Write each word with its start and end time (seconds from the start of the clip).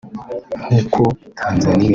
nk’uko 0.67 1.01
Tanzania 1.39 1.89